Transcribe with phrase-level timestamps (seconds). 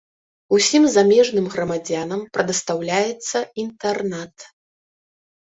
[0.55, 4.35] Усім замежным грамадзянам прадастаўляецца інтэрнат.